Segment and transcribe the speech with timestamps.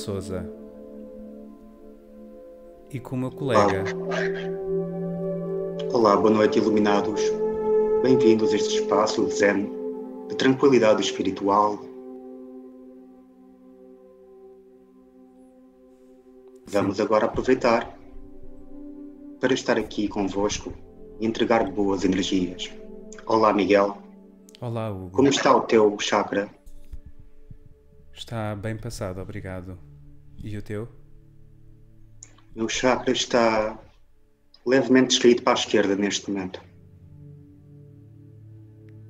[0.00, 0.50] Souza.
[2.90, 3.84] E com o meu colega.
[5.92, 7.20] Olá, boa noite, iluminados.
[8.02, 9.70] Bem-vindos a este espaço de zen,
[10.28, 11.78] de tranquilidade espiritual.
[16.66, 17.94] Vamos agora aproveitar
[19.38, 20.72] para estar aqui convosco
[21.20, 22.72] e entregar boas energias.
[23.26, 23.98] Olá, Miguel.
[24.62, 25.10] Olá, Hugo.
[25.10, 26.48] Como está o teu chakra?
[28.14, 29.89] Está bem passado, obrigado.
[30.42, 30.88] E o teu?
[32.54, 33.78] Meu chakra está
[34.66, 36.60] levemente descaído para a esquerda neste momento.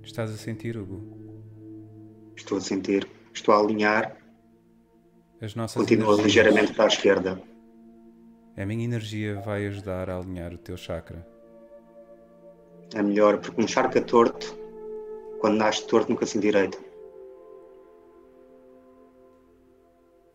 [0.03, 1.19] Estás a sentir, Hugo?
[2.37, 4.17] Estou a sentir, estou a alinhar,
[5.41, 6.27] As nossas continua energias.
[6.27, 7.43] ligeiramente para a esquerda.
[8.57, 11.27] A minha energia vai ajudar a alinhar o teu chakra.
[12.95, 14.55] É melhor, porque um chakra torto,
[15.41, 16.77] quando nasce torto, nunca se endireita.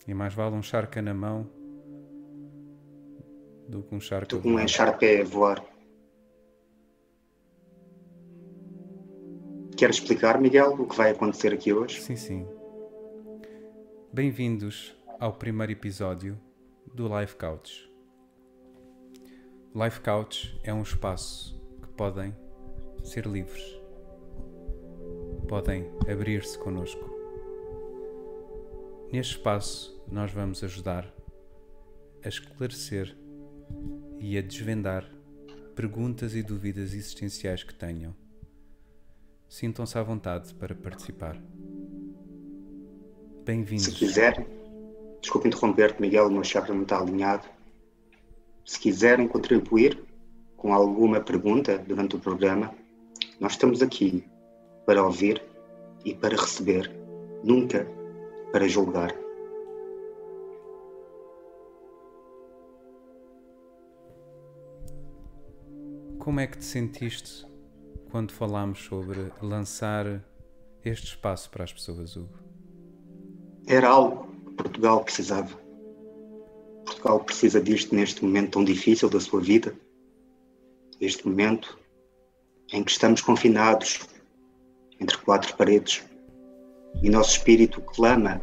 [0.08, 1.50] E mais vale um charca na mão
[3.68, 4.64] do que um charca com um voado.
[4.64, 5.66] encharpe a voar.
[9.76, 12.02] Queres explicar, Miguel, o que vai acontecer aqui hoje?
[12.02, 12.48] Sim, sim.
[14.14, 16.40] Bem-vindos ao primeiro episódio
[16.94, 17.92] do Life Couch.
[19.74, 22.34] Life Couch é um espaço que podem
[23.04, 23.64] ser livres.
[25.48, 27.15] Podem abrir-se connosco.
[29.12, 31.14] Neste espaço, nós vamos ajudar
[32.24, 33.16] a esclarecer
[34.20, 35.10] e a desvendar
[35.76, 38.16] perguntas e dúvidas existenciais que tenham.
[39.48, 41.36] Sintam-se à vontade para participar.
[41.36, 41.42] Se
[43.46, 43.88] Bem-vindos.
[43.90, 44.46] quiserem,
[45.22, 47.48] desculpe interromper-te, Miguel, o meu chakra não está alinhado.
[48.66, 50.04] Se quiserem contribuir
[50.58, 52.74] com alguma pergunta durante o programa,
[53.40, 54.26] nós estamos aqui
[54.86, 55.42] para ouvir
[56.04, 56.92] e para receber,
[57.44, 57.88] nunca
[58.56, 59.14] para julgar.
[66.18, 67.46] Como é que te sentiste
[68.10, 70.24] quando falámos sobre lançar
[70.86, 72.30] este espaço para as pessoas, Hugo?
[73.68, 75.60] Era algo que Portugal precisava.
[76.86, 79.76] Portugal precisa disto neste momento tão difícil da sua vida.
[81.02, 81.78] Este momento
[82.72, 84.00] em que estamos confinados
[85.02, 86.06] entre quatro paredes
[87.02, 88.42] e nosso espírito clama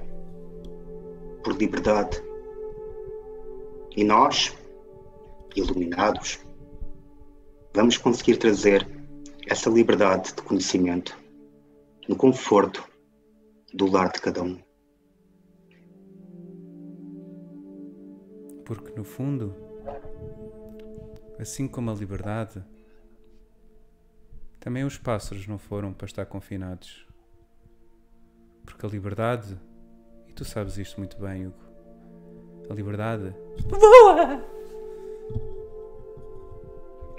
[1.43, 2.23] por liberdade.
[3.97, 4.57] E nós,
[5.55, 6.39] iluminados,
[7.75, 8.87] vamos conseguir trazer
[9.47, 11.19] essa liberdade de conhecimento
[12.09, 12.89] no conforto
[13.75, 14.59] do lar de cada um.
[18.65, 19.55] Porque, no fundo,
[21.39, 22.65] assim como a liberdade,
[24.61, 27.12] também os pássaros não foram para estar confinados.
[28.65, 29.59] Porque a liberdade,
[30.29, 31.57] e tu sabes isto muito bem, Hugo,
[32.71, 33.35] a liberdade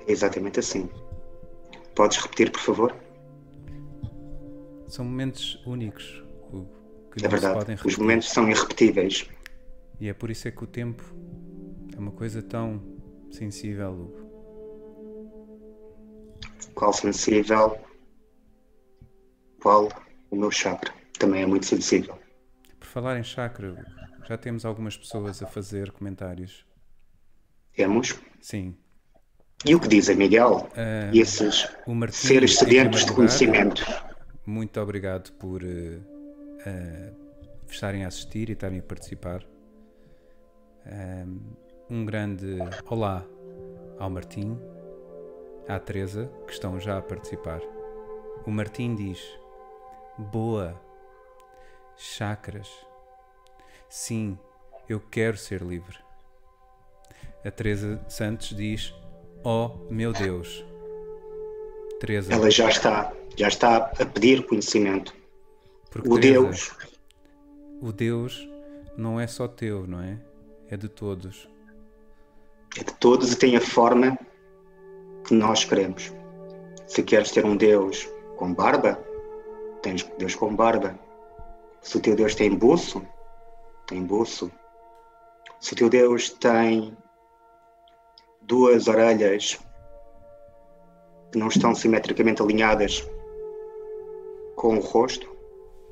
[0.08, 0.90] É exatamente assim.
[1.96, 2.96] Podes repetir, por favor?
[4.94, 6.70] são momentos únicos, Hugo,
[7.12, 7.80] que É verdade.
[7.84, 9.28] Os momentos são irrepetíveis.
[10.00, 11.04] E é por isso é que o tempo
[11.96, 12.80] é uma coisa tão
[13.32, 14.24] sensível, Hugo.
[16.76, 17.78] Qual sensível,
[19.62, 19.90] qual
[20.30, 20.94] o meu chakra.
[21.24, 22.20] Também é muito sensível.
[22.78, 23.82] Por falar em chakra,
[24.28, 26.66] já temos algumas pessoas a fazer comentários.
[27.74, 28.20] Temos.
[28.42, 28.76] Sim.
[29.66, 30.70] E o que dizem, Miguel?
[31.14, 31.66] E esses
[32.12, 33.86] seres sedentos de conhecimento.
[34.46, 36.02] Muito obrigado por eh,
[36.66, 37.14] eh,
[37.70, 39.46] estarem a assistir e estarem a participar.
[41.90, 42.58] Um grande
[42.90, 43.26] olá
[43.98, 44.60] ao Martim,
[45.70, 47.62] à Teresa, que estão já a participar.
[48.46, 49.22] O Martim diz:
[50.18, 50.78] Boa,
[51.98, 52.70] chakras.
[53.90, 54.38] Sim,
[54.90, 55.98] eu quero ser livre.
[57.46, 58.94] A Teresa Santos diz:
[59.44, 60.64] Oh meu Deus.
[62.00, 65.14] Teresa, Ela já está, já está a pedir conhecimento.
[65.90, 66.72] porque O Teresa, Deus,
[67.82, 68.50] O Deus
[68.98, 70.18] não é só teu, não é?
[70.70, 71.48] É de todos.
[72.78, 74.18] é de todos e tem a forma
[75.28, 76.12] que nós queremos.
[76.88, 79.00] Se queres ter um Deus com barba,
[79.82, 81.00] tens Deus com barba.
[81.84, 83.06] Se o teu Deus tem buço,
[83.86, 84.50] tem buço.
[85.60, 86.98] Se o teu Deus tem
[88.42, 89.60] duas orelhas
[91.32, 93.06] que não estão simetricamente alinhadas
[94.56, 95.36] com o rosto,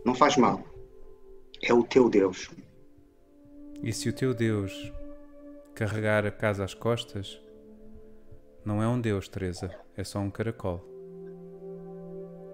[0.05, 0.63] não faz mal.
[1.61, 2.49] É o teu Deus.
[3.83, 4.93] E se o teu Deus
[5.75, 7.41] carregar a casa às costas,
[8.63, 10.81] não é um Deus, Teresa, é só um caracol.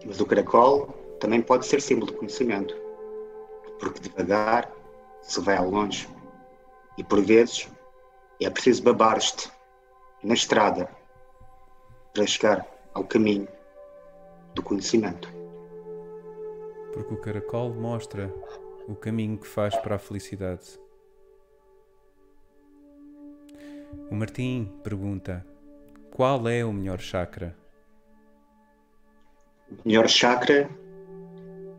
[0.06, 0.88] Mas o caracol
[1.20, 2.87] também pode ser símbolo de conhecimento,
[3.80, 4.72] porque devagar
[5.22, 6.08] se vai ao longe
[6.98, 7.70] e por vezes
[8.42, 9.52] é preciso babar-te
[10.24, 10.90] na estrada
[12.14, 13.48] para chegar ao caminho
[14.54, 15.32] do conhecimento.
[16.94, 18.34] Porque o caracol mostra
[18.88, 20.80] o caminho que faz para a felicidade.
[24.10, 25.46] O Martim pergunta:
[26.12, 27.56] qual é o melhor chakra?
[29.70, 30.70] O melhor chakra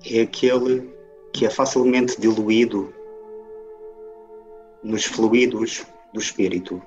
[0.05, 0.98] é aquele
[1.39, 2.93] que é facilmente diluído
[4.83, 6.83] nos fluidos do espírito.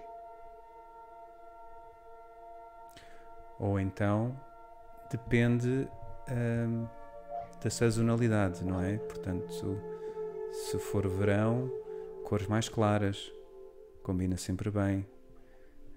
[3.58, 4.38] Ou então
[5.10, 5.88] depende
[6.30, 6.86] hum,
[7.64, 8.98] da sazonalidade, não é?
[8.98, 9.82] Portanto,
[10.52, 11.72] se for verão,
[12.26, 13.32] cores mais claras,
[14.04, 15.08] combina sempre bem.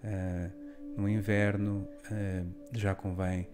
[0.05, 0.65] Uh,
[0.97, 3.49] no inverno uh, já convém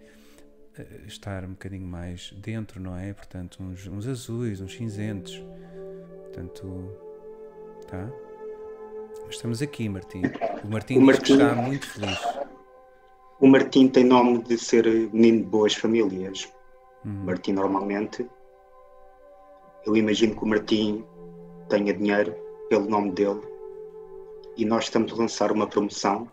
[1.07, 3.13] estar um bocadinho mais dentro, não é?
[3.13, 5.43] Portanto, uns, uns azuis, uns cinzentos.
[6.25, 6.97] Portanto,
[7.89, 8.11] tá?
[9.29, 10.23] Estamos aqui, Martim.
[10.65, 12.19] O Martim o Martim, está muito feliz.
[13.41, 16.53] O Martim tem nome de ser menino de boas famílias.
[17.05, 17.25] Hum.
[17.25, 18.29] Martim normalmente.
[19.87, 21.05] Eu imagino que o Martim
[21.69, 22.35] tenha dinheiro
[22.69, 23.41] pelo nome dele.
[24.57, 26.31] E nós estamos a lançar uma promoção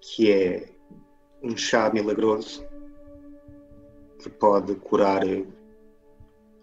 [0.00, 0.68] que é
[1.42, 2.69] um chá milagroso
[4.20, 5.22] que pode curar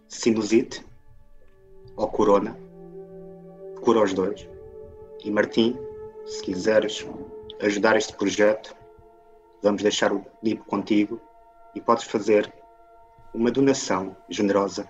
[0.07, 0.85] sinusite
[1.95, 2.57] ou corona.
[3.83, 4.47] Cura os dois.
[5.23, 5.75] E Martim,
[6.25, 7.05] se quiseres
[7.61, 8.75] ajudar este projeto,
[9.63, 11.19] vamos deixar o livro contigo
[11.73, 12.53] e podes fazer
[13.33, 14.87] uma donação generosa.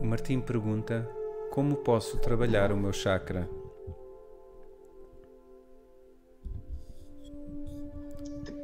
[0.00, 1.08] O Martim pergunta:
[1.50, 3.48] Como posso trabalhar o meu chakra?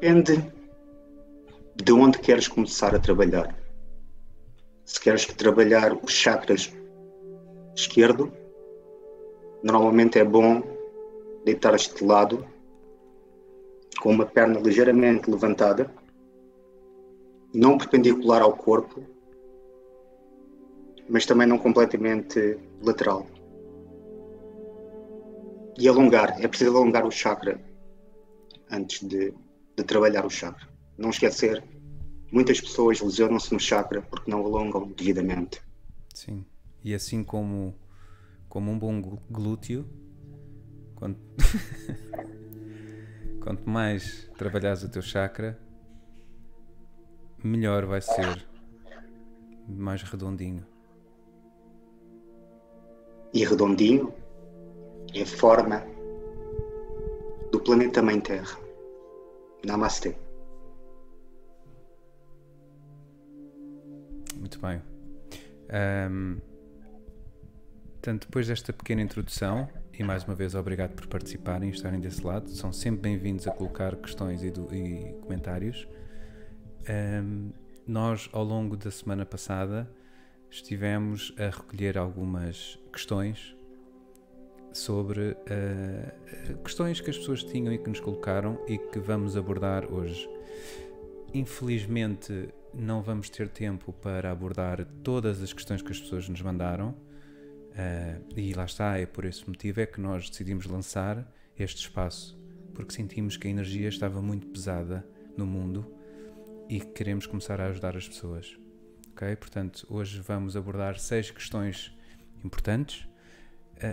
[0.05, 0.53] Depende
[1.83, 3.57] de onde queres começar a trabalhar.
[4.85, 6.71] Se queres trabalhar os chakras
[7.75, 8.31] esquerdo,
[9.63, 10.63] normalmente é bom
[11.47, 12.47] deitar-te de lado,
[14.03, 15.91] com uma perna ligeiramente levantada,
[17.55, 19.03] não perpendicular ao corpo,
[21.09, 23.27] mas também não completamente lateral.
[25.79, 27.59] E alongar, é preciso alongar o chakra
[28.71, 29.33] antes de,
[29.77, 30.69] de trabalhar o chakra.
[30.97, 31.63] Não esquecer,
[32.31, 35.61] muitas pessoas lesionam-se no chakra porque não alongam devidamente.
[36.15, 36.45] Sim.
[36.83, 37.75] E assim como,
[38.49, 39.01] como um bom
[39.31, 39.89] glúteo,
[40.95, 41.21] quanto,
[43.43, 45.59] quanto mais trabalhares o teu chakra,
[47.43, 48.47] melhor vai ser,
[49.69, 50.67] mais redondinho.
[53.33, 54.15] E redondinho
[55.13, 55.85] é a forma
[57.51, 58.64] do planeta Mãe Terra.
[59.65, 60.15] Namastê.
[64.37, 64.83] Muito bem.
[66.11, 66.41] Um,
[68.19, 72.51] depois desta pequena introdução, e mais uma vez obrigado por participarem e estarem desse lado,
[72.51, 75.89] são sempre bem-vindos a colocar questões e, do, e comentários.
[76.89, 77.51] Um,
[77.87, 79.91] nós, ao longo da semana passada,
[80.51, 83.57] estivemos a recolher algumas questões
[84.77, 89.91] sobre uh, questões que as pessoas tinham e que nos colocaram e que vamos abordar
[89.93, 90.29] hoje.
[91.33, 96.95] Infelizmente, não vamos ter tempo para abordar todas as questões que as pessoas nos mandaram
[97.75, 101.29] Uh, e lá está, é por esse motivo é que nós decidimos lançar
[101.59, 102.39] este espaço,
[102.73, 105.05] porque sentimos que a energia estava muito pesada
[105.37, 105.93] no mundo
[106.69, 108.57] e queremos começar a ajudar as pessoas.
[109.11, 109.35] Ok?
[109.37, 111.93] Portanto, hoje vamos abordar seis questões
[112.45, 113.09] importantes.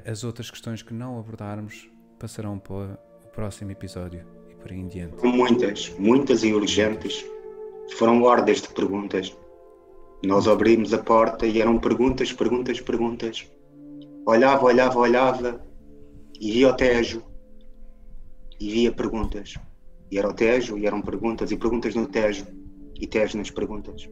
[0.05, 4.88] As outras questões que não abordarmos passarão para o próximo episódio e por aí em
[4.88, 5.25] diante.
[5.25, 7.25] Muitas, muitas e urgentes.
[7.97, 9.35] Foram ordens de perguntas.
[10.23, 13.50] Nós abrimos a porta e eram perguntas, perguntas, perguntas
[14.25, 15.65] Olhava, olhava, olhava
[16.39, 17.23] e via o Tejo
[18.59, 19.55] e via perguntas.
[20.11, 22.45] E era o Tejo e eram perguntas e perguntas no Tejo
[22.95, 24.07] e Tejo nas perguntas.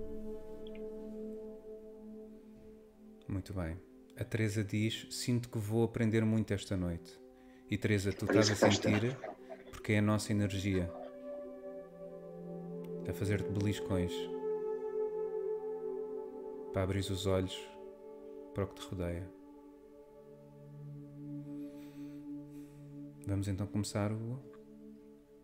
[3.28, 3.78] Muito bem.
[4.20, 7.18] A Teresa diz: Sinto que vou aprender muito esta noite.
[7.72, 9.18] E Teresa, tu estás a sentir
[9.72, 10.92] porque é a nossa energia
[13.08, 14.12] a fazer-te beliscões
[16.74, 17.58] para abrir os olhos
[18.54, 19.28] para o que te rodeia.
[23.26, 24.44] Vamos então começar o.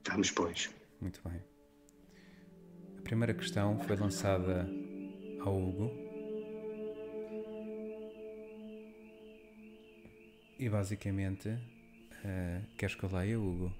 [0.05, 0.69] Vamos, pois.
[0.99, 1.41] Muito bem.
[2.97, 4.69] A primeira questão foi lançada
[5.39, 6.04] ao Hugo.
[10.57, 13.71] E basicamente, uh, queres que eu leia, Hugo?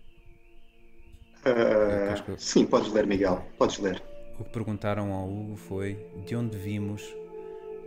[1.46, 3.42] Uh, Uh, sim, podes ler, Miguel.
[3.58, 4.02] Podes ler.
[4.40, 7.02] O que perguntaram ao Hugo foi de onde vimos,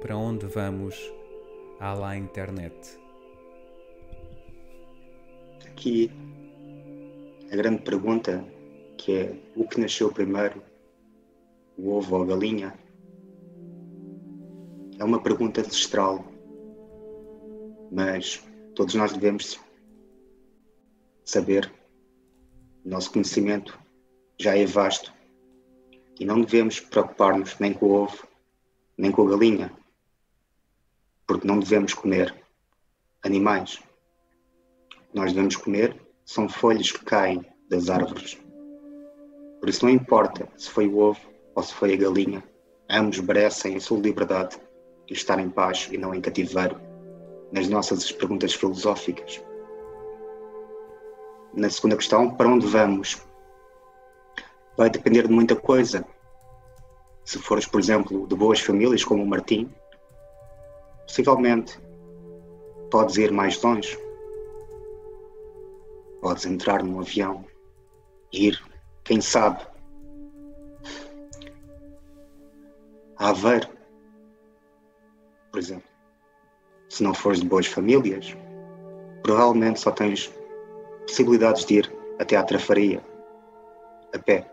[0.01, 0.97] para onde vamos,
[1.81, 2.99] à lá internet.
[5.67, 6.11] Aqui
[7.53, 8.45] a grande pergunta
[8.97, 10.63] que é o que nasceu primeiro,
[11.77, 12.75] o ovo ou a galinha?
[14.99, 16.25] É uma pergunta ancestral,
[17.93, 18.48] mas
[18.79, 19.59] todos nós devemos
[21.25, 21.69] saber.
[22.85, 23.77] Nosso conhecimento
[24.39, 25.13] já é vasto
[26.21, 28.29] e não devemos preocupar-nos nem com o ovo,
[28.97, 29.73] nem com a galinha,
[31.27, 32.33] porque não devemos comer
[33.25, 33.83] animais.
[35.13, 38.39] Nós devemos comer são folhas que caem das árvores.
[39.59, 41.21] Por isso não importa se foi o ovo
[41.57, 42.45] ou se foi a galinha,
[42.89, 44.57] ambos merecem a sua liberdade
[45.09, 46.88] e estar em paz e não em cativeiro
[47.53, 49.43] nas nossas perguntas filosóficas.
[51.55, 53.29] Na segunda questão, para onde vamos?
[54.79, 56.07] vai depender de muita coisa.
[57.25, 59.69] Se fores, por exemplo, de boas famílias como o Martim,
[61.05, 61.79] possivelmente
[62.89, 63.99] podes ir mais longe.
[66.23, 67.45] Podes entrar num avião,
[68.33, 68.57] ir,
[69.05, 69.67] quem sabe,
[73.17, 73.69] a Aveiro,
[75.51, 75.88] por exemplo.
[76.89, 78.35] Se não fores de boas famílias,
[79.23, 80.33] provavelmente só tens
[81.07, 83.03] possibilidades de ir até à trafaria,
[84.15, 84.51] a pé.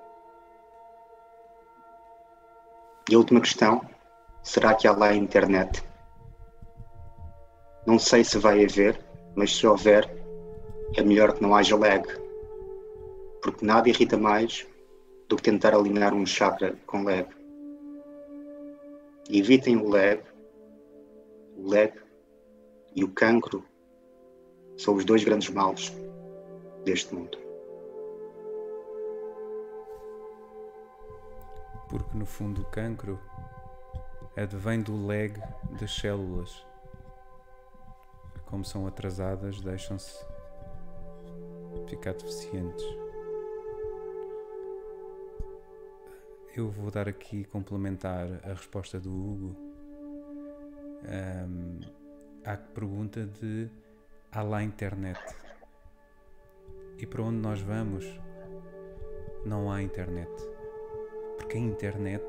[3.09, 3.81] E a última questão:
[4.43, 5.83] será que há lá internet?
[7.85, 8.99] Não sei se vai haver,
[9.35, 10.09] mas se houver,
[10.97, 12.03] é melhor que não haja lag.
[13.41, 14.67] Porque nada irrita mais
[15.29, 17.27] do que tentar alinhar um chakra com lag.
[19.29, 20.21] evitem o lag.
[21.57, 22.04] O lag
[22.95, 23.63] e o cancro
[24.77, 25.93] são os dois grandes males
[26.83, 27.45] deste mundo.
[31.97, 33.19] porque no fundo o cancro
[34.35, 35.39] advém do lag
[35.79, 36.65] das células.
[38.47, 40.25] Como são atrasadas, deixam-se
[41.87, 42.83] ficar deficientes.
[46.55, 49.55] Eu vou dar aqui complementar a resposta do Hugo
[51.07, 51.79] um,
[52.45, 53.69] à pergunta de
[54.31, 55.19] há lá internet.
[56.97, 58.05] E para onde nós vamos
[59.45, 60.55] não há internet
[61.45, 62.25] porque a internet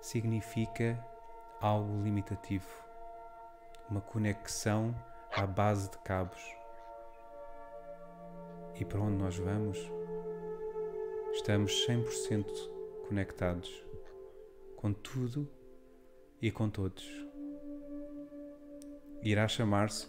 [0.00, 1.02] significa
[1.60, 2.68] algo limitativo,
[3.88, 4.94] uma conexão
[5.34, 6.42] à base de cabos.
[8.78, 9.78] E para onde nós vamos,
[11.32, 12.44] estamos 100%
[13.08, 13.84] conectados
[14.76, 15.48] com tudo
[16.40, 17.29] e com todos.
[19.22, 20.08] Irá chamar-se.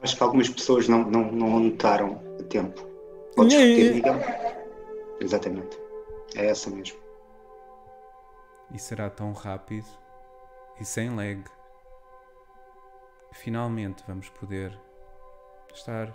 [0.00, 2.86] Acho que algumas pessoas não, não, não notaram a tempo.
[3.34, 4.14] Podes repetir, Miguel?
[5.20, 5.78] Exatamente.
[6.36, 6.98] É essa mesmo.
[8.72, 9.86] E será tão rápido
[10.80, 11.42] e sem lag.
[13.32, 14.78] Finalmente vamos poder
[15.72, 16.14] estar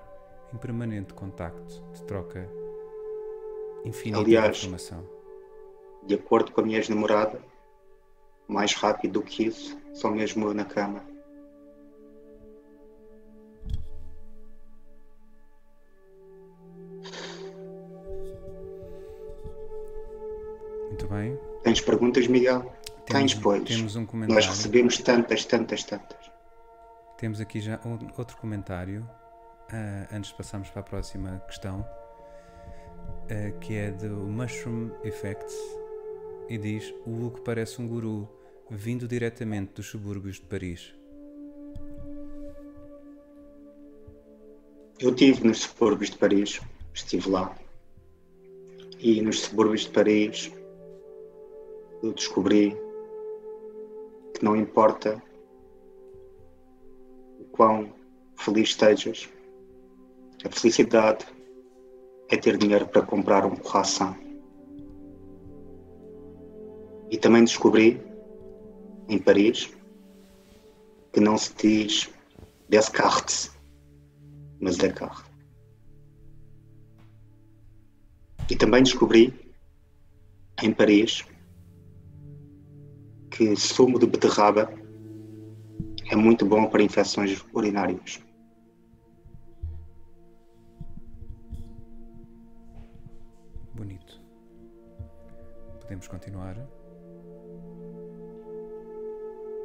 [0.54, 2.50] em permanente contacto de troca
[3.84, 5.08] infinita Aliás, de informação.
[6.04, 7.42] De acordo com a minha ex-namorada,
[8.54, 11.04] mais rápido do que isso, só mesmo eu na cama.
[20.88, 21.38] Muito bem.
[21.64, 22.62] Tens perguntas, Miguel?
[23.06, 23.64] Temos, Tens, pois.
[23.64, 24.36] Temos um comentário.
[24.36, 26.32] Nós recebemos tantas, tantas, tantas.
[27.18, 33.60] Temos aqui já um, outro comentário, uh, antes de passarmos para a próxima questão, uh,
[33.60, 35.56] que é do Mushroom Effects,
[36.48, 38.30] e diz: O Hugo parece um guru
[38.70, 40.94] vindo diretamente dos subúrbios de Paris.
[45.00, 46.62] Eu estive nos subúrbios de Paris,
[46.94, 47.56] estive lá.
[49.00, 50.52] E nos subúrbios de Paris
[52.02, 52.76] eu descobri
[54.34, 55.22] que não importa
[57.40, 57.94] o quão
[58.36, 59.30] feliz estejas,
[60.44, 61.26] a felicidade
[62.30, 64.18] é ter dinheiro para comprar um croissant.
[67.10, 68.02] E também descobri,
[69.08, 69.74] em Paris,
[71.12, 72.10] que não se diz
[72.70, 73.52] Descartes,
[74.60, 75.32] mas Descartes.
[78.50, 79.34] E também descobri,
[80.62, 81.24] em Paris,
[83.32, 84.72] que sumo de beterraba
[86.12, 88.22] é muito bom para infecções urinárias.
[93.74, 94.22] Bonito.
[95.82, 96.56] Podemos continuar?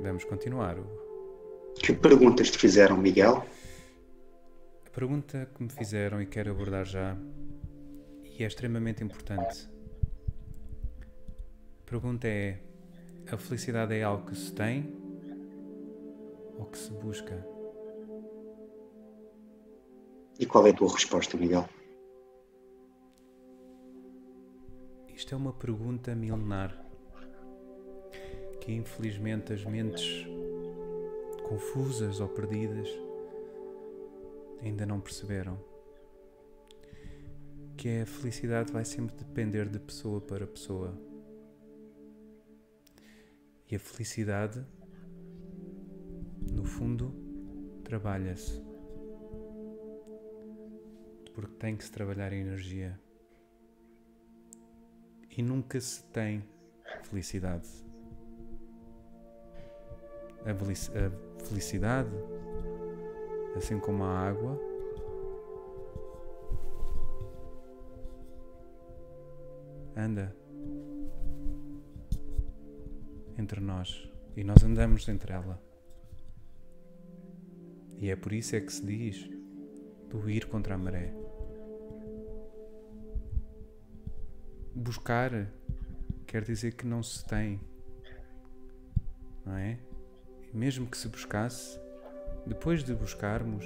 [0.00, 0.76] Vamos continuar.
[1.74, 3.44] Que perguntas te fizeram, Miguel?
[4.86, 7.16] A pergunta que me fizeram e quero abordar já,
[8.22, 9.68] e é extremamente importante.
[11.82, 12.60] A pergunta é:
[13.30, 14.92] a felicidade é algo que se tem
[16.56, 17.44] ou que se busca?
[20.38, 21.68] E qual é a tua resposta, Miguel?
[25.08, 26.87] Isto é uma pergunta milenar
[28.68, 30.26] que infelizmente as mentes
[31.48, 32.86] confusas ou perdidas
[34.60, 35.58] ainda não perceberam.
[37.78, 40.94] Que a felicidade vai sempre depender de pessoa para pessoa.
[43.70, 44.62] E a felicidade,
[46.52, 47.14] no fundo,
[47.82, 48.62] trabalha-se.
[51.32, 53.00] Porque tem que se trabalhar a energia.
[55.34, 56.44] E nunca se tem
[57.04, 57.87] felicidade.
[60.44, 62.10] A felicidade,
[63.56, 64.58] assim como a água,
[69.96, 70.34] anda
[73.36, 75.60] entre nós e nós andamos entre ela.
[77.98, 79.28] E é por isso é que se diz
[80.08, 81.12] do ir contra a maré.
[84.74, 85.50] Buscar
[86.26, 87.60] quer dizer que não se tem,
[89.44, 89.78] não é?
[90.52, 91.78] Mesmo que se buscasse,
[92.46, 93.64] depois de buscarmos,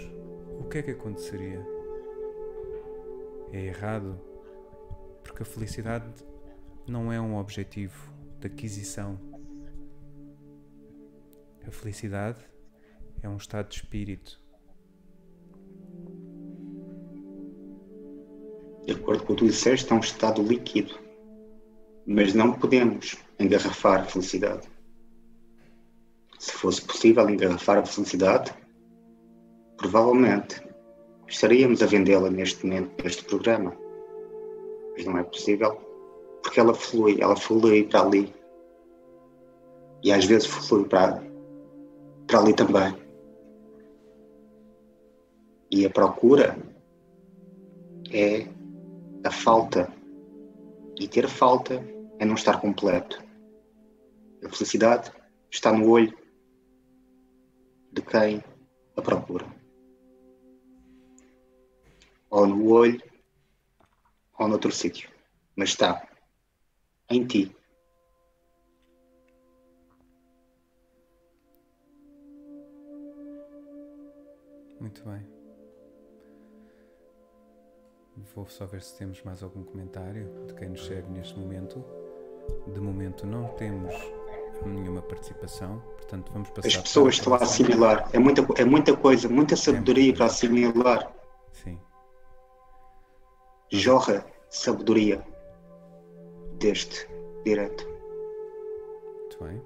[0.58, 1.64] o que é que aconteceria?
[3.52, 4.18] É errado,
[5.22, 6.12] porque a felicidade
[6.86, 9.18] não é um objetivo de aquisição
[11.66, 12.40] a felicidade
[13.22, 14.40] é um estado de espírito.
[18.84, 20.98] De acordo com o que tu disseste, é um estado líquido.
[22.04, 24.68] Mas não podemos engarrafar a felicidade.
[26.42, 28.52] Se fosse possível engarrafar a felicidade,
[29.76, 30.60] provavelmente
[31.28, 33.72] estaríamos a vendê-la neste momento, neste programa.
[34.92, 35.76] Mas não é possível,
[36.42, 38.34] porque ela flui, ela flui para ali.
[40.02, 41.22] E às vezes flui para,
[42.26, 42.92] para ali também.
[45.70, 46.58] E a procura
[48.12, 48.48] é
[49.24, 49.88] a falta.
[50.98, 51.74] E ter falta
[52.18, 53.22] é não estar completo.
[54.44, 55.12] A felicidade
[55.48, 56.20] está no olho
[57.92, 58.42] de quem
[58.96, 59.46] a procura.
[62.30, 63.02] Ou no olho,
[64.38, 65.10] ou noutro sítio.
[65.54, 66.08] Mas está
[67.10, 67.54] em ti.
[74.80, 75.32] Muito bem.
[78.34, 81.84] Vou só ver se temos mais algum comentário de quem nos segue neste momento.
[82.72, 83.94] De momento não temos
[84.68, 86.68] nenhuma participação, portanto vamos passar.
[86.68, 88.08] As pessoas estão a assimilar.
[88.12, 91.12] É muita, é muita coisa, muita sabedoria é para assimilar.
[91.52, 91.78] Sim.
[93.70, 95.24] Jorra sabedoria
[96.58, 97.08] deste
[97.44, 97.86] direto.
[97.86, 99.62] Muito bem.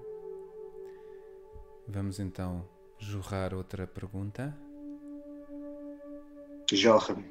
[1.89, 2.65] Vamos então
[2.99, 4.57] jorrar outra pergunta
[6.75, 7.25] jorra-me.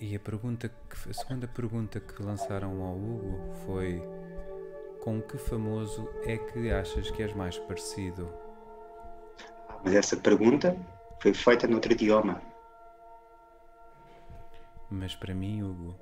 [0.00, 4.02] E a pergunta que, a segunda pergunta que lançaram ao Hugo foi
[5.02, 8.32] com que famoso é que achas que és mais parecido?
[9.82, 10.76] Mas essa pergunta
[11.20, 12.40] foi feita noutro idioma.
[14.88, 15.96] Mas para mim, Hugo,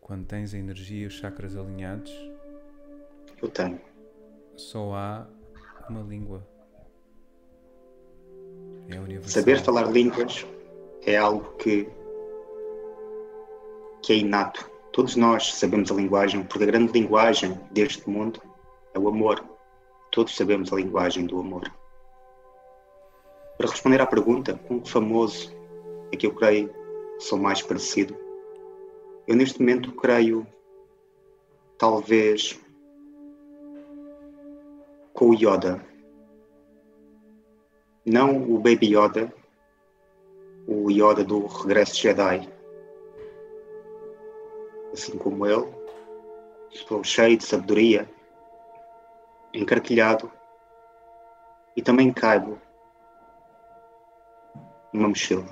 [0.00, 2.12] Quando tens a energia e os chakras alinhados,
[3.42, 3.80] eu tenho.
[4.54, 5.26] Só há
[5.90, 6.55] uma língua.
[8.88, 9.28] É.
[9.28, 10.46] Saber falar línguas
[11.04, 11.88] é algo que,
[14.02, 14.70] que é inato.
[14.92, 18.40] Todos nós sabemos a linguagem, porque a grande linguagem deste mundo
[18.94, 19.44] é o amor.
[20.10, 21.70] Todos sabemos a linguagem do amor.
[23.58, 25.52] Para responder à pergunta, com que famoso
[26.12, 26.70] é que eu creio
[27.18, 28.16] sou mais parecido?
[29.26, 30.46] Eu neste momento creio,
[31.78, 32.58] talvez,
[35.12, 35.84] com o Yoda.
[38.06, 39.32] Não o Baby Yoda,
[40.66, 42.48] o Yoda do Regresso Jedi.
[44.92, 45.66] Assim como ele,
[46.70, 48.08] estou cheio de sabedoria,
[49.52, 50.30] encarquilhado
[51.76, 52.58] e também caibo
[54.92, 55.44] numa mochila.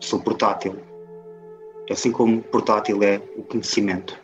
[0.00, 0.90] Sou portátil
[1.92, 4.18] assim como portátil é o conhecimento.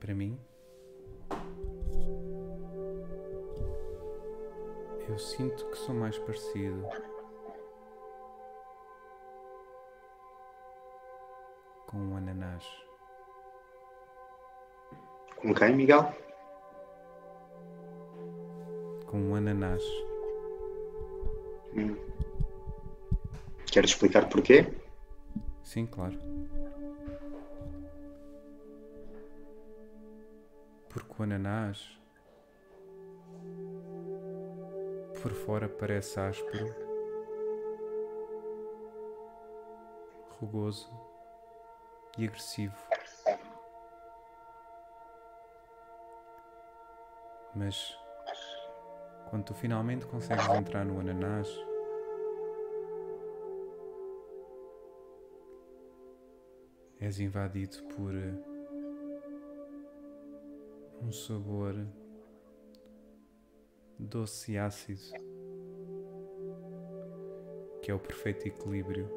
[0.00, 0.40] Para mim,
[5.10, 6.86] Eu sinto que sou mais parecido
[11.88, 12.64] com um ananás.
[15.34, 16.14] Com quem, Miguel?
[19.06, 19.82] Com um ananás.
[21.74, 21.96] Hum.
[23.66, 24.64] Queres explicar porquê?
[25.64, 26.16] Sim, claro.
[30.90, 31.98] Porque o ananás
[35.22, 36.74] por fora parece áspero,
[40.40, 40.90] rugoso
[42.18, 42.74] e agressivo.
[47.54, 47.96] Mas
[49.28, 51.48] quando tu finalmente consegues entrar no ananás,
[57.00, 58.14] és invadido por
[61.02, 61.74] um sabor
[63.98, 65.00] doce e ácido,
[67.82, 69.08] que é o perfeito equilíbrio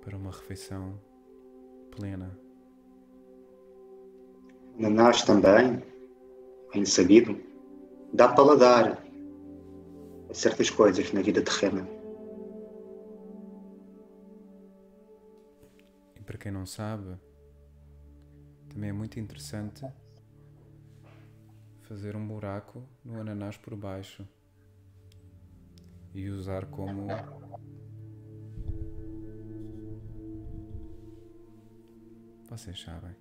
[0.00, 1.00] para uma refeição
[1.90, 2.38] plena.
[4.78, 5.82] Ananás também,
[6.72, 7.36] bem sabido,
[8.12, 9.04] dá paladar
[10.30, 11.88] a certas coisas na vida terrena.
[16.16, 17.18] E para quem não sabe,
[18.78, 19.84] também é muito interessante
[21.80, 24.24] fazer um buraco no ananás por baixo
[26.14, 27.08] e usar como
[32.48, 33.16] vocês sabem.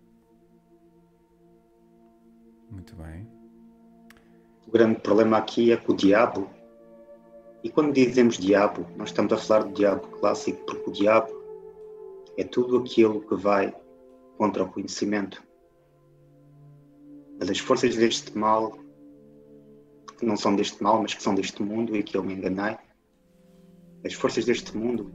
[2.69, 3.27] Muito bem.
[4.67, 6.51] O grande problema aqui é que o diabo,
[7.63, 11.33] e quando dizemos diabo, nós estamos a falar do diabo clássico, porque o diabo
[12.37, 13.75] é tudo aquilo que vai
[14.37, 15.46] contra o conhecimento.
[17.39, 18.77] Mas as forças deste mal,
[20.17, 22.77] que não são deste mal, mas que são deste mundo, e que eu me enganei,
[24.05, 25.11] as forças deste mundo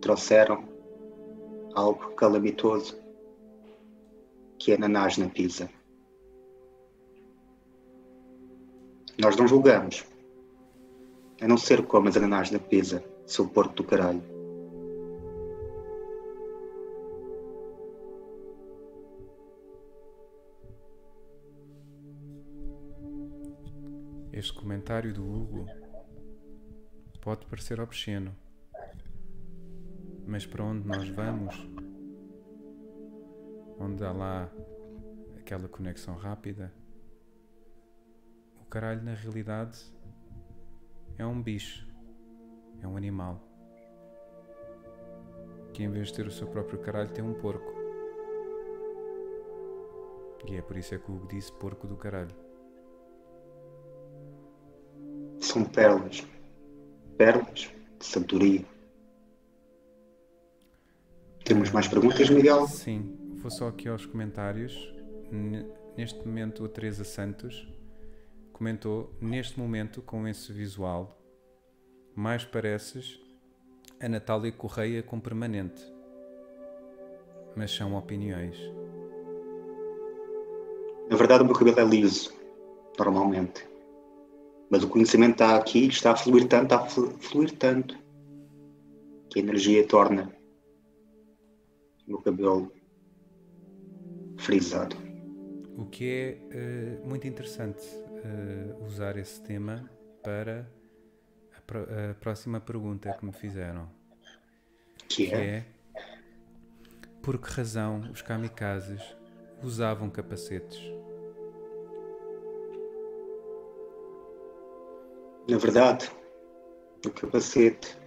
[0.00, 0.64] trouxeram
[1.74, 2.96] algo calamitoso,
[4.58, 5.68] que é Nanás na pizza.
[9.18, 10.04] Nós não julgamos,
[11.40, 14.33] a não ser como as ananás na pizza, seu porco do caralho.
[24.44, 25.64] Este comentário do Hugo
[27.22, 28.36] pode parecer obsceno,
[30.26, 31.56] mas para onde nós vamos,
[33.80, 34.52] onde há lá
[35.38, 36.70] aquela conexão rápida,
[38.60, 39.80] o caralho na realidade
[41.16, 41.88] é um bicho,
[42.82, 43.40] é um animal,
[45.72, 47.72] que em vez de ter o seu próprio caralho tem um porco.
[50.46, 52.43] E é por isso é que o Hugo disse porco do caralho.
[55.54, 56.26] São pérolas,
[57.16, 58.64] pérolas de sabedoria.
[61.44, 62.66] Temos mais perguntas, Miguel?
[62.66, 64.92] Sim, vou só aqui aos comentários.
[65.96, 67.68] Neste momento, a Teresa Santos
[68.52, 71.16] comentou: Neste momento, com esse visual,
[72.16, 73.20] mais pareces
[74.00, 75.86] a Natália Correia com permanente.
[77.54, 78.58] Mas são opiniões.
[81.08, 82.34] Na verdade, o meu cabelo é liso,
[82.98, 83.72] normalmente.
[84.74, 87.96] Mas o conhecimento está aqui, está a fluir tanto, está a flu- fluir tanto,
[89.30, 90.34] que a energia torna
[92.04, 92.72] o meu cabelo
[94.36, 94.96] frisado.
[95.78, 97.86] O que é eh, muito interessante
[98.24, 99.88] eh, usar esse tema
[100.24, 100.68] para
[101.56, 103.88] a, pro- a próxima pergunta que me fizeram.
[105.08, 105.64] Que que é, é
[107.22, 109.00] por que razão os kamikazes
[109.62, 110.80] usavam capacetes?
[115.46, 116.10] Na verdade,
[117.04, 117.98] o capacete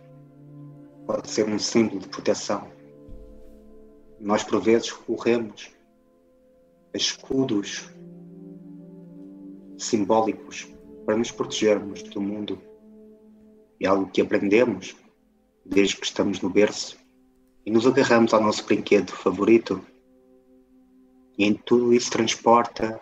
[1.06, 2.68] pode ser um símbolo de proteção.
[4.20, 5.72] Nós, por vezes, recorremos
[6.94, 7.88] a escudos
[9.78, 10.68] simbólicos
[11.06, 12.60] para nos protegermos do mundo.
[13.80, 14.96] É algo que aprendemos
[15.64, 16.98] desde que estamos no berço
[17.64, 19.80] e nos agarramos ao nosso brinquedo favorito.
[21.38, 23.00] E em tudo isso transporta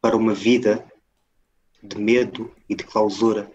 [0.00, 0.84] para uma vida
[1.80, 3.50] de medo e de clausura.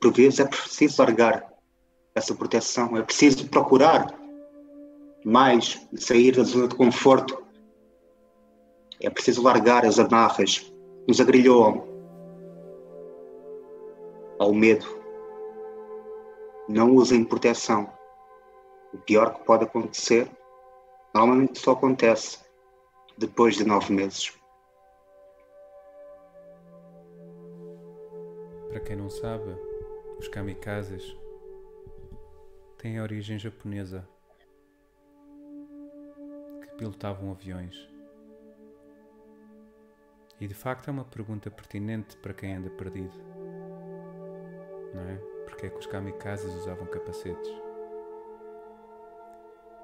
[0.00, 1.52] Por vezes é preciso largar
[2.14, 4.18] essa proteção, é preciso procurar
[5.24, 7.42] mais sair da zona de conforto.
[9.00, 10.74] É preciso largar as amarras que
[11.08, 11.86] nos agrilhoam
[14.38, 14.86] ao medo.
[16.68, 17.92] Não usem proteção.
[18.92, 20.30] O pior que pode acontecer
[21.12, 22.38] normalmente só acontece
[23.18, 24.32] depois de nove meses.
[28.74, 29.56] Para quem não sabe,
[30.18, 31.16] os kamikazes
[32.76, 34.04] têm origem japonesa
[36.60, 37.88] que pilotavam aviões.
[40.40, 43.16] E de facto é uma pergunta pertinente para quem anda perdido.
[44.92, 45.18] Não é?
[45.44, 47.52] Porque é que os kamikazes usavam capacetes?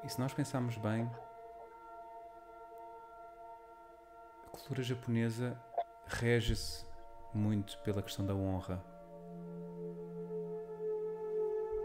[0.02, 1.08] E se nós pensarmos bem,
[4.46, 5.56] a cultura japonesa
[6.08, 6.89] rege-se
[7.34, 8.84] muito pela questão da honra.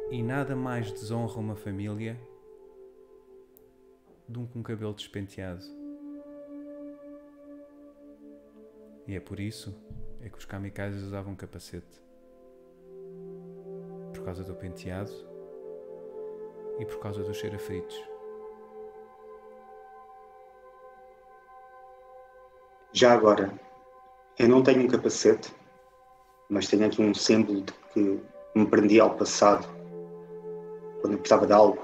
[0.09, 2.19] E nada mais desonra uma família
[4.27, 5.63] do que um cabelo despenteado.
[9.07, 9.75] E é por isso
[10.21, 12.03] é que os kamikazes usavam capacete.
[14.13, 15.11] Por causa do penteado
[16.79, 17.95] e por causa dos cheirafritos.
[22.91, 23.53] Já agora,
[24.37, 25.53] eu não tenho um capacete,
[26.49, 28.21] mas tenho aqui um símbolo de que
[28.53, 29.65] me prendi ao passado,
[30.99, 31.81] quando eu precisava de algo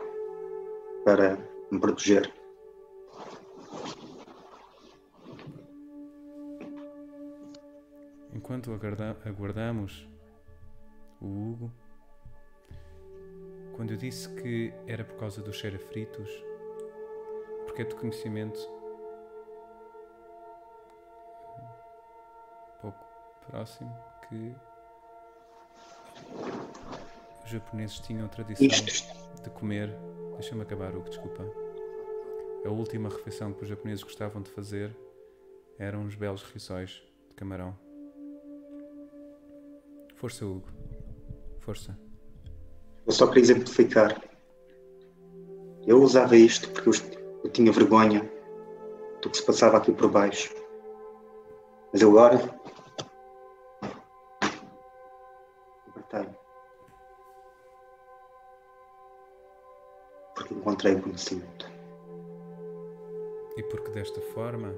[1.05, 1.37] para
[1.71, 2.31] me proteger.
[8.33, 8.71] Enquanto
[9.25, 10.07] aguardamos
[11.21, 11.71] o Hugo,
[13.75, 16.29] quando eu disse que era por causa dos cheirafritos,
[17.65, 18.59] porque é de conhecimento
[23.51, 23.93] próximo
[24.27, 24.55] que
[27.43, 28.67] os japoneses tinham a tradição
[29.43, 29.93] de comer.
[30.35, 31.43] Deixa-me acabar, Hugo, desculpa.
[32.65, 34.95] A última refeição que os japoneses gostavam de fazer
[35.77, 37.77] eram uns belos rissóis de camarão.
[40.15, 40.67] Força, Hugo.
[41.59, 41.97] Força.
[43.05, 44.21] Eu só queria exemplificar.
[45.85, 46.89] Eu usava isto porque
[47.43, 48.29] eu, tinha vergonha
[49.21, 50.53] do que se passava aqui por baixo.
[51.91, 52.37] Mas agora
[60.89, 61.71] O conhecimento.
[63.55, 64.73] E porque desta forma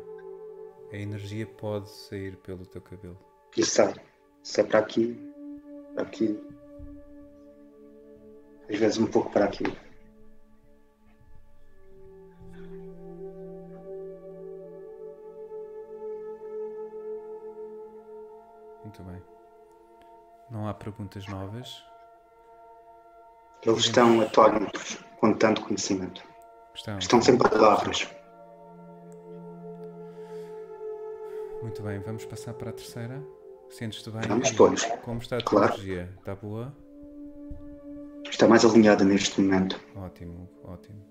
[0.92, 3.18] a energia pode sair pelo teu cabelo.
[3.56, 3.94] E sai.
[4.44, 5.18] Sai para aqui,
[5.94, 6.38] para aqui.
[8.70, 9.64] Às vezes um pouco para aqui.
[18.84, 19.24] Muito bem.
[20.52, 21.93] Não há perguntas novas.
[23.66, 26.22] Eles estão atónitos com tanto conhecimento.
[26.76, 26.98] Estão.
[27.00, 28.08] Estão sem palavras.
[31.62, 33.24] Muito bem, vamos passar para a terceira.
[33.70, 34.22] Sentes-te bem?
[34.28, 34.84] Vamos, pois.
[35.04, 35.74] Como está a tua Claro.
[35.76, 36.14] energia?
[36.20, 36.74] Está boa?
[38.30, 39.80] Está mais alinhada neste momento.
[39.96, 41.02] Ótimo, ótimo.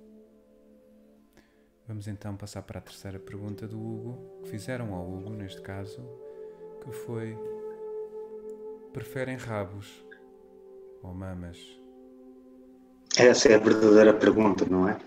[1.88, 6.00] Vamos então passar para a terceira pergunta do Hugo, que fizeram ao Hugo, neste caso,
[6.82, 7.36] que foi:
[8.92, 10.04] preferem rabos
[11.02, 11.58] ou mamas?
[13.18, 14.98] Essa é a verdadeira pergunta, não é?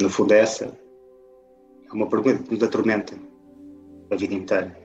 [0.00, 3.16] No fundo, essa é uma pergunta que nos atormenta
[4.10, 4.76] a vida inteira.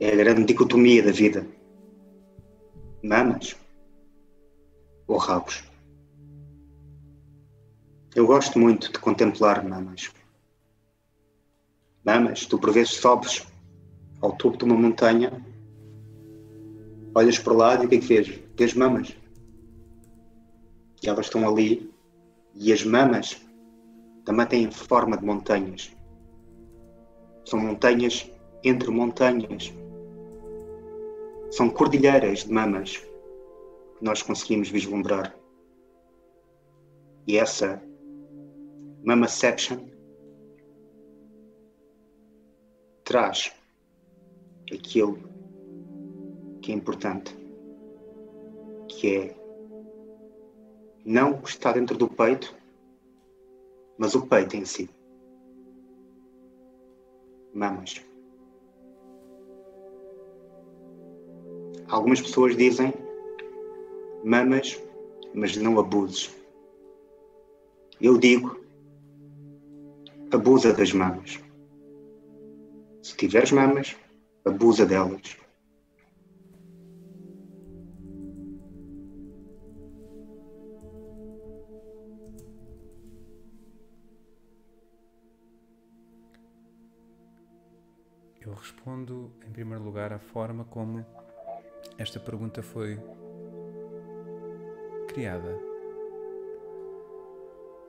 [0.00, 1.46] É a grande dicotomia da vida:
[3.04, 3.54] mamas
[5.06, 5.62] ou rabos.
[8.14, 10.10] Eu gosto muito de contemplar mamas.
[12.02, 13.46] Mamas, tu por vezes sobes
[14.22, 15.30] ao topo de uma montanha,
[17.14, 18.40] olhas para o lado e o que é que vês?
[18.56, 19.19] Vês mamas.
[21.02, 21.92] E elas estão ali.
[22.54, 23.40] E as mamas
[24.24, 25.94] também têm forma de montanhas.
[27.44, 28.30] São montanhas
[28.62, 29.72] entre montanhas.
[31.50, 35.34] São cordilheiras de mamas que nós conseguimos vislumbrar.
[37.26, 37.82] E essa
[39.04, 39.78] mamaception
[43.04, 43.52] traz
[44.72, 45.18] aquilo
[46.62, 47.34] que é importante,
[48.88, 49.39] que é
[51.04, 52.54] não o que está dentro do peito,
[53.98, 54.88] mas o peito em si.
[57.52, 58.00] Mamas.
[61.88, 62.92] Algumas pessoas dizem
[64.24, 64.80] mamas,
[65.34, 66.34] mas não abuses.
[68.00, 68.58] Eu digo,
[70.30, 71.40] abusa das mamas.
[73.02, 73.96] Se tiveres mamas,
[74.44, 75.36] abusa delas.
[88.50, 91.06] Eu respondo, em primeiro lugar, à forma como
[91.96, 93.00] esta pergunta foi
[95.06, 95.56] criada.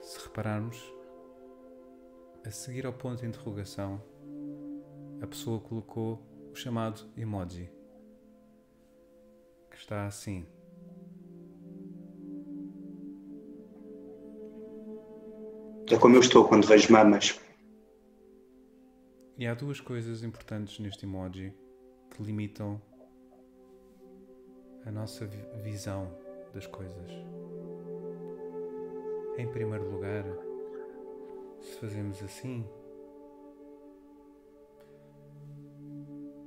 [0.02, 0.78] Se repararmos,
[2.45, 4.00] a seguir ao ponto de interrogação,
[5.19, 6.21] a pessoa colocou
[6.52, 7.67] o chamado emoji.
[9.74, 10.45] está assim.
[15.89, 17.41] É como eu estou quando vejo mamas.
[19.41, 21.51] E há duas coisas importantes neste emoji
[22.12, 22.80] que limitam
[24.86, 25.25] a nossa
[25.63, 26.15] visão
[26.54, 27.12] das coisas.
[29.39, 30.23] Em primeiro lugar,
[31.60, 32.63] se fazemos assim,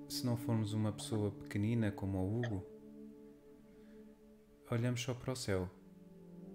[0.08, 2.64] se não formos uma pessoa pequenina como o Hugo,
[4.70, 5.68] olhamos só para o céu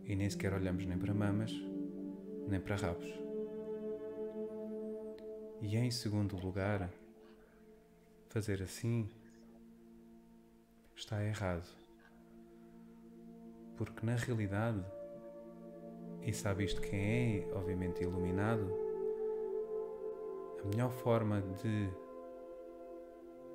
[0.06, 1.52] e nem sequer olhamos nem para mamas,
[2.48, 3.29] nem para rabos.
[5.62, 6.90] E em segundo lugar,
[8.30, 9.10] fazer assim
[10.96, 11.68] está errado.
[13.76, 14.84] Porque na realidade,
[16.22, 18.72] e sabe isto quem é, obviamente, iluminado,
[20.64, 21.90] a melhor forma de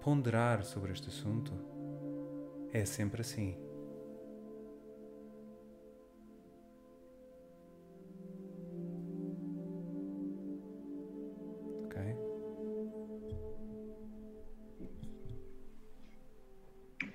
[0.00, 1.52] ponderar sobre este assunto
[2.72, 3.63] é sempre assim.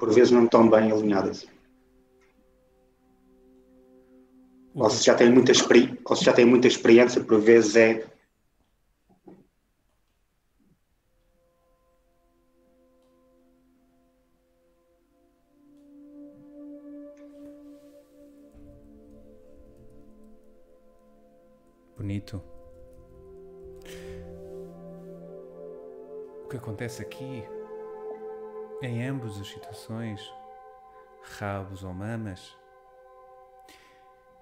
[0.09, 1.45] Por vezes não estão bem alinhadas.
[4.73, 5.51] Ou se já tem muita,
[6.03, 8.09] ou se já tem muita experiência, por vezes é
[21.95, 22.41] Bonito.
[26.43, 27.43] O que acontece aqui
[28.81, 30.21] em ambas as situações,
[31.37, 32.57] rabos ou mamas,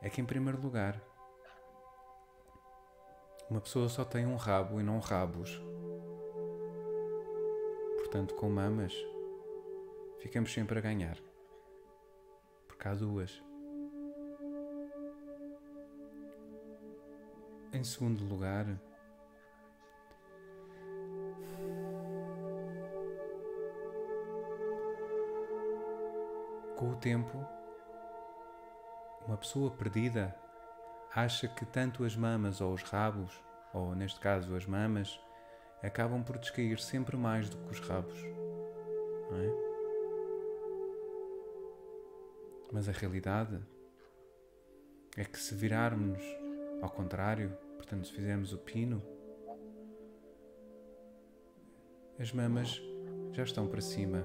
[0.01, 1.01] é que, em primeiro lugar,
[3.49, 5.59] uma pessoa só tem um rabo e não rabos.
[7.97, 8.93] Portanto, com mamas,
[10.19, 11.17] ficamos sempre a ganhar.
[12.67, 13.43] Porque há duas.
[17.73, 18.65] Em segundo lugar,
[26.97, 27.45] tempo,
[29.25, 30.35] uma pessoa perdida
[31.13, 33.33] acha que tanto as mamas ou os rabos,
[33.73, 35.19] ou neste caso as mamas,
[35.81, 38.19] acabam por descair sempre mais do que os rabos.
[39.29, 39.67] Não é?
[42.71, 43.59] Mas a realidade
[45.15, 46.21] é que se virarmos
[46.81, 49.01] ao contrário, portanto, se fizermos o pino,
[52.19, 52.81] as mamas
[53.31, 54.23] já estão para cima,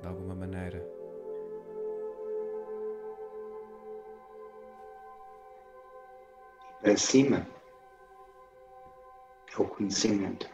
[0.00, 0.95] de alguma maneira.
[6.80, 7.46] Para cima
[9.56, 10.48] é o conhecimento.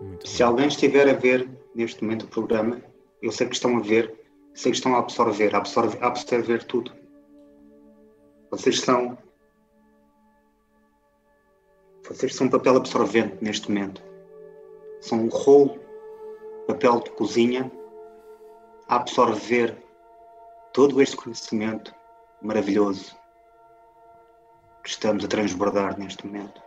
[0.00, 2.82] Muito Se alguém estiver a ver neste momento o programa,
[3.22, 4.12] eu sei que estão a ver,
[4.52, 6.92] sei que estão a absorver, a absorver, a absorver tudo.
[8.50, 9.16] Vocês são.
[12.06, 14.02] Vocês são papel absorvente neste momento.
[15.00, 15.80] São um rolo,
[16.66, 17.72] papel de cozinha
[18.88, 19.76] absorver
[20.72, 21.94] todo este conhecimento
[22.42, 23.16] maravilhoso
[24.82, 26.62] que estamos a transbordar neste momento.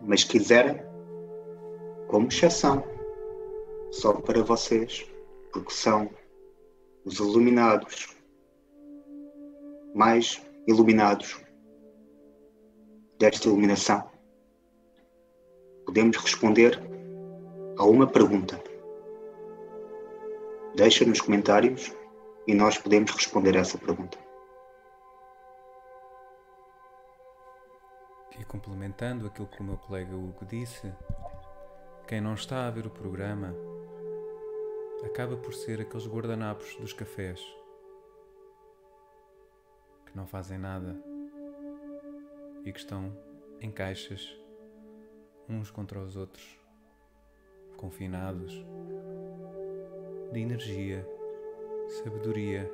[0.00, 0.82] Mas quiserem,
[2.08, 2.82] como exceção,
[3.92, 5.06] só para vocês,
[5.52, 6.10] porque são
[7.04, 8.16] os iluminados,
[9.94, 11.40] mais iluminados
[13.18, 14.10] desta iluminação,
[15.86, 16.80] podemos responder
[17.78, 18.71] a uma pergunta.
[20.74, 21.94] Deixa nos comentários
[22.46, 24.18] e nós podemos responder essa pergunta.
[28.38, 30.90] E complementando aquilo que o meu colega Hugo disse,
[32.08, 33.54] quem não está a ver o programa
[35.04, 37.40] acaba por ser aqueles guardanapos dos cafés
[40.06, 40.96] que não fazem nada
[42.64, 43.14] e que estão
[43.60, 44.34] em caixas
[45.46, 46.58] uns contra os outros,
[47.76, 48.64] confinados
[50.32, 51.06] de energia,
[52.02, 52.70] sabedoria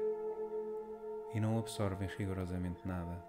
[1.34, 3.22] e não absorvem rigorosamente nada.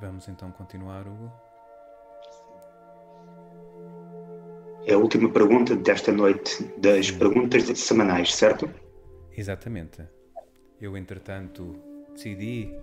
[0.00, 1.30] Vamos então continuar, Hugo.
[4.84, 8.68] É a última pergunta desta noite das perguntas semanais, certo?
[9.30, 10.02] Exatamente.
[10.80, 11.76] Eu, entretanto,
[12.12, 12.74] decidi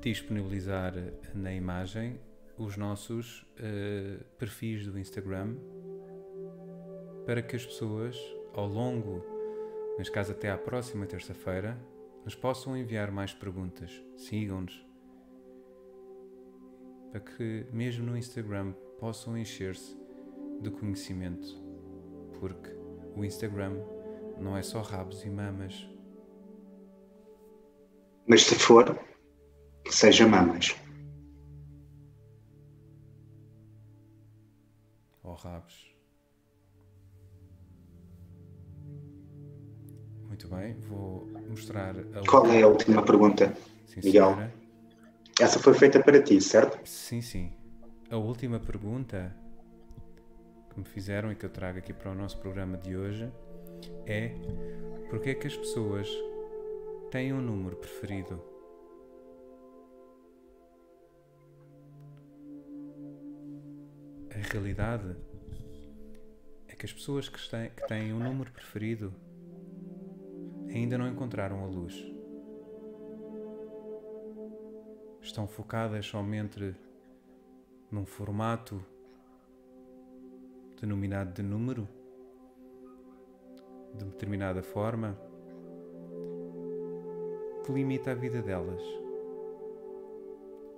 [0.00, 0.92] disponibilizar
[1.34, 2.20] na imagem
[2.58, 5.56] os nossos uh, perfis do Instagram
[7.26, 8.16] para que as pessoas,
[8.54, 9.24] ao longo,
[9.98, 11.76] neste caso até à próxima terça-feira,
[12.24, 13.90] nos possam enviar mais perguntas.
[14.16, 14.84] Sigam-nos
[17.10, 19.96] para que, mesmo no Instagram, possam encher-se
[20.60, 21.46] de conhecimento,
[22.38, 22.70] porque
[23.14, 23.76] o Instagram
[24.38, 25.88] não é só rabos e mamas.
[28.26, 28.98] Mas se for,
[29.84, 30.76] que seja mamas.
[35.42, 35.94] Rabos.
[40.26, 43.56] Muito bem, vou mostrar a Qual é a última pergunta,
[43.86, 44.12] Sim, Miguel?
[44.34, 44.54] senhora.
[45.40, 46.78] Essa foi feita para ti, certo?
[46.86, 47.52] Sim, sim.
[48.10, 49.34] A última pergunta
[50.70, 53.30] que me fizeram e que eu trago aqui para o nosso programa de hoje
[54.06, 54.34] é
[55.08, 56.08] porque é que as pessoas
[57.10, 58.42] têm um número preferido?
[64.52, 65.16] Realidade
[66.68, 69.12] é que as pessoas que têm, que têm um número preferido
[70.68, 71.94] ainda não encontraram a luz.
[75.20, 76.74] Estão focadas somente
[77.90, 78.84] num formato
[80.80, 81.88] denominado de número,
[83.94, 85.18] de determinada forma,
[87.64, 88.82] que limita a vida delas.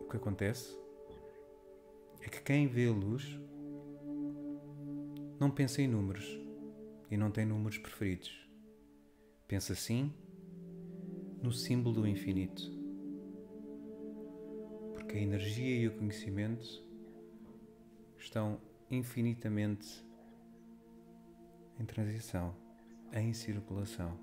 [0.01, 0.79] O que acontece
[2.23, 3.39] é que quem vê a luz
[5.39, 6.27] não pensa em números
[7.11, 8.49] e não tem números preferidos.
[9.47, 10.13] Pensa sim
[11.41, 12.63] no símbolo do infinito.
[14.95, 16.85] Porque a energia e o conhecimento
[18.17, 18.61] estão
[18.91, 20.05] infinitamente
[21.79, 22.55] em transição,
[23.13, 24.19] em circulação.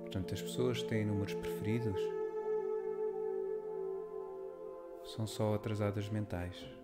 [0.00, 2.00] Portanto, as pessoas que têm números preferidos
[5.04, 6.81] são só atrasadas mentais.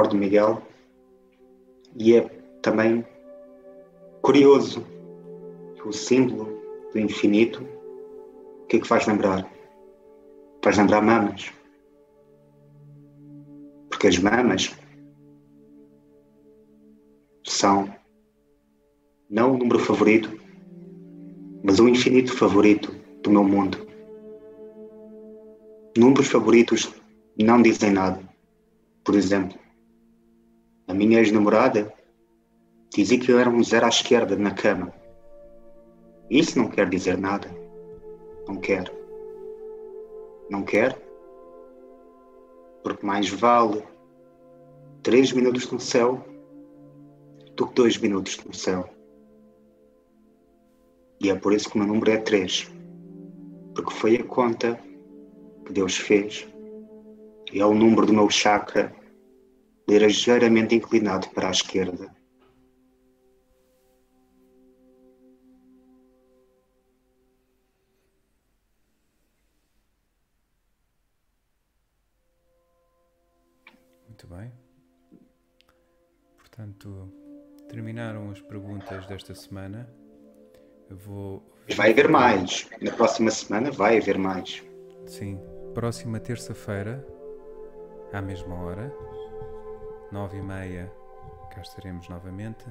[0.00, 0.62] Concordo, Miguel.
[1.94, 2.22] E é
[2.62, 3.04] também
[4.22, 4.82] curioso
[5.74, 6.58] que o símbolo
[6.90, 7.62] do infinito,
[8.62, 9.46] o que é que faz lembrar?
[10.64, 11.52] Faz lembrar mamas.
[13.90, 14.74] Porque as mamas
[17.44, 17.94] são
[19.28, 20.32] não o número favorito,
[21.62, 22.90] mas o infinito favorito
[23.22, 23.86] do meu mundo.
[25.94, 26.90] Números favoritos
[27.38, 28.18] não dizem nada.
[29.04, 29.58] Por exemplo,
[30.90, 31.94] a minha ex-namorada
[32.92, 34.92] dizia que eu era um zero à esquerda na cama.
[36.28, 37.48] Isso não quer dizer nada.
[38.48, 38.92] Não quer.
[40.50, 41.00] Não quer?
[42.82, 43.84] Porque mais vale
[45.00, 46.24] três minutos no céu
[47.54, 48.90] do que dois minutos no céu.
[51.20, 52.68] E é por isso que o meu número é três.
[53.76, 54.80] Porque foi a conta
[55.64, 56.48] que Deus fez.
[57.52, 58.92] E é o número do meu chakra
[59.98, 62.14] ligeiramente inclinado para a esquerda.
[74.06, 74.52] Muito bem.
[76.36, 77.10] Portanto,
[77.68, 79.88] terminaram as perguntas desta semana.
[80.90, 81.42] Eu vou.
[81.74, 82.68] Vai haver mais.
[82.82, 84.62] Na próxima semana vai haver mais.
[85.06, 85.40] Sim,
[85.72, 87.06] próxima terça-feira,
[88.12, 88.92] à mesma hora,
[90.12, 90.92] nove e meia,
[91.54, 92.64] cá estaremos novamente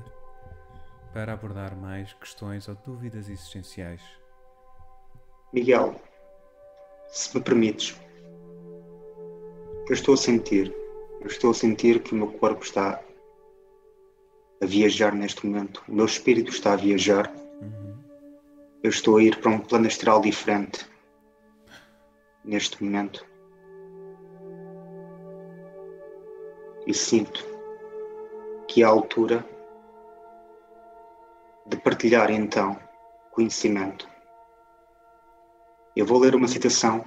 [1.14, 4.02] para abordar mais questões ou dúvidas existenciais.
[5.54, 5.96] Miguel,
[7.08, 8.00] se me permites,
[9.88, 10.76] eu estou a sentir,
[11.22, 13.02] eu estou a sentir que o meu corpo está
[14.62, 17.34] a viajar neste momento, o meu espírito está a viajar.
[18.84, 20.86] Eu estou a ir para um plano astral diferente
[22.46, 23.29] neste momento.
[26.90, 27.46] E sinto
[28.68, 29.46] que é a altura
[31.68, 32.80] de partilhar então
[33.30, 34.10] conhecimento.
[35.96, 37.06] Eu vou ler uma citação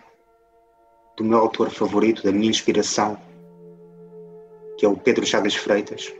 [1.17, 3.19] do meu autor favorito, da minha inspiração,
[4.79, 6.15] que é o Pedro Chagas Freitas.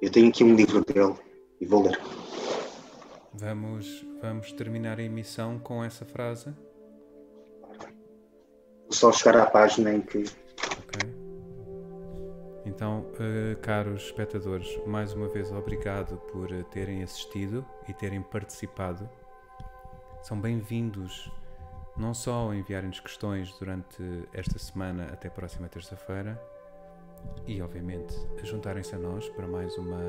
[0.00, 1.16] Eu tenho aqui um livro dele
[1.60, 2.00] e vou ler.
[3.34, 6.50] Vamos, vamos terminar a emissão com essa frase.
[8.84, 10.24] Vou só chegar à página em que
[10.78, 11.15] Ok.
[12.66, 19.08] Então, eh, caros espectadores, mais uma vez obrigado por eh, terem assistido e terem participado.
[20.20, 21.30] São bem-vindos
[21.96, 24.02] não só a enviarem-nos questões durante
[24.32, 26.42] esta semana até a próxima terça-feira
[27.46, 30.02] e, obviamente, a juntarem-se a nós para mais uma,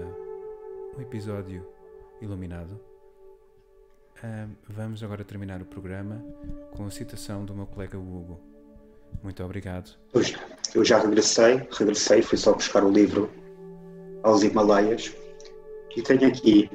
[0.98, 1.64] um episódio
[2.20, 2.80] iluminado.
[4.24, 6.26] Ahm, vamos agora terminar o programa
[6.76, 8.42] com a citação do meu colega Hugo.
[9.22, 9.96] Muito obrigado.
[10.16, 13.30] Já, eu já regressei, regressei, fui só buscar o livro
[14.24, 15.16] aos Himalaias
[15.96, 16.70] e tenho aqui,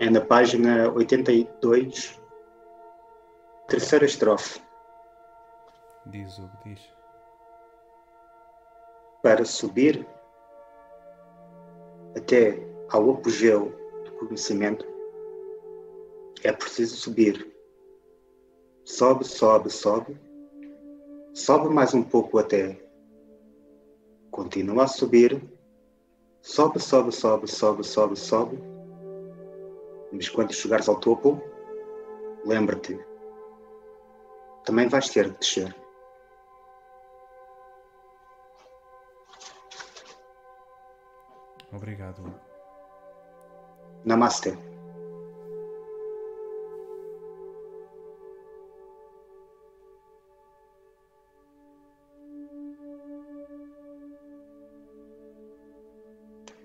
[0.00, 2.20] é na página 82,
[3.68, 4.60] terceira estrofe.
[6.06, 6.80] Diz Hugo, diz.
[9.22, 10.06] Para subir
[12.16, 12.58] até
[12.90, 13.72] ao apogeu
[14.04, 14.84] do conhecimento,
[16.42, 17.46] é preciso subir.
[18.84, 20.18] Sobe, sobe, sobe.
[21.34, 22.87] Sobe mais um pouco até.
[24.30, 25.42] Continua a subir.
[26.40, 28.58] Sobe, sobe, sobe, sobe, sobe, sobe.
[30.12, 31.40] Mas quando chegares ao topo,
[32.44, 32.98] lembra-te.
[34.64, 35.74] Também vais ter de descer.
[41.72, 42.34] Obrigado, Hugo.
[44.04, 44.67] Namastê.